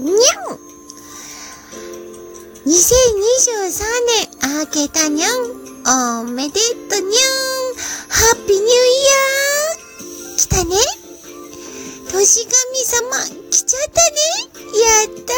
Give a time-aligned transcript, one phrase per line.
[0.00, 0.58] にゃん
[2.66, 5.60] !2023 年明けたにゃん。
[6.20, 7.10] おめでとにゃん。
[8.08, 10.36] ハッピーニューイヤー。
[10.36, 10.76] 来たね。
[12.12, 13.08] 年神様
[13.50, 14.16] 来ちゃったね。
[14.78, 15.32] やった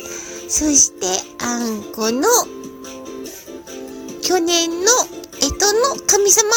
[0.00, 0.50] ー。
[0.50, 1.06] そして
[1.42, 2.28] あんこの
[4.22, 4.90] 去年の
[5.40, 6.50] 干支の神様。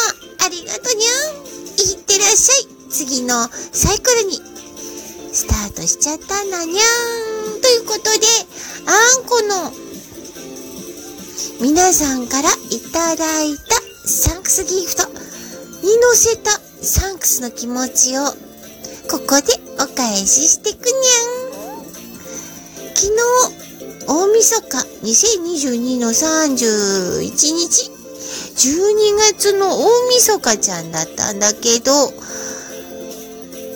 [0.44, 1.50] ありがとにゃん。
[1.90, 2.90] いってらっしゃい。
[2.90, 4.40] 次のサイクルに。
[5.32, 7.29] スタートしちゃったんだにゃーん。
[7.80, 8.26] いうことで
[8.86, 9.72] あんこの
[11.62, 18.24] 皆さんからいただいたサンクスギフトに乗せたサンクスの気持ちを
[19.10, 21.50] ここでお返ししてくにゃん。
[22.94, 27.90] 昨日大晦日2022の31日
[28.60, 31.92] 12月の大晦日ちゃんだったんだけど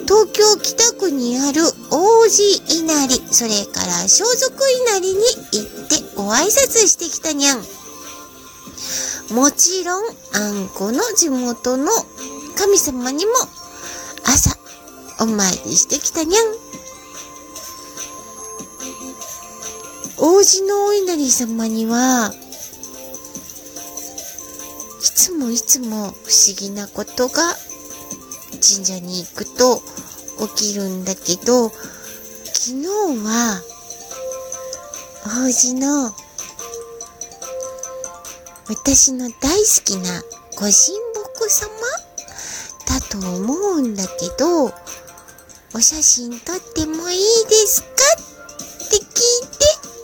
[0.07, 5.21] 東京北区にある王子稲荷、それから装束稲荷に
[5.53, 7.65] 行ってご挨拶してきたにゃん。
[9.35, 11.91] もちろん、あんこの地元の
[12.57, 13.33] 神様にも
[14.25, 14.57] 朝
[15.21, 16.45] お参りしてきたにゃん。
[20.19, 22.33] 王子のお稲荷様には、
[25.01, 27.57] いつもいつも不思議なことが
[28.67, 29.83] 神社に行くと
[30.57, 32.87] 起きるんだけど、昨日
[33.23, 33.61] は、
[35.27, 36.15] 王子の、
[38.69, 40.23] 私の大好きな
[40.57, 41.69] ご神木様
[42.89, 44.73] だと思うんだけど、
[45.75, 47.89] お写真撮ってもいいですか？
[47.89, 47.91] っ
[48.89, 49.11] て聞いて、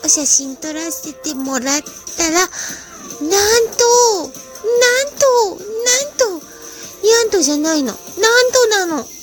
[0.05, 1.83] お写真撮らせてもらっ
[2.19, 4.31] たら、なんと、なん
[5.17, 6.47] と、なんと、
[7.03, 7.95] にゃんとじゃないの。
[7.95, 7.99] な
[8.51, 9.07] となの。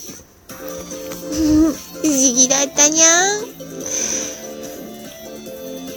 [2.02, 3.58] 不思議だったにゃん。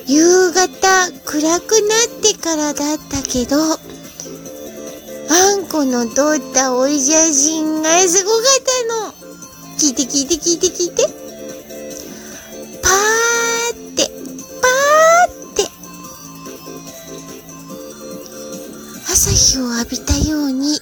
[0.07, 9.21] 夕方暗くなってからだったけど、あんこの撮ったおい写真がすごかったの。
[9.79, 11.05] 聞いて聞いて聞いて聞いて。
[12.83, 14.11] パーって、
[14.61, 15.71] パーって。
[19.13, 20.81] 朝日を浴びたように、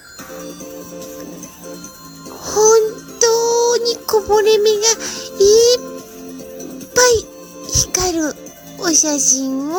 [4.29, 5.79] にこぼれ目がいっ
[6.95, 7.25] ぱい
[7.73, 8.35] 光る
[8.81, 9.75] お写真を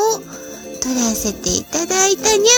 [0.82, 2.50] 撮らせていただいたに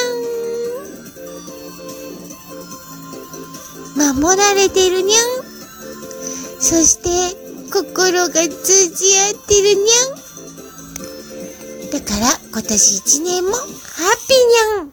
[3.97, 4.13] ゃん。
[4.15, 5.21] 守られてるにゃん。
[6.61, 7.09] そして
[7.71, 11.91] 心が通じ合ってるにゃん。
[11.91, 13.67] だから今年一年もハッ
[14.27, 14.90] ピーにゃん。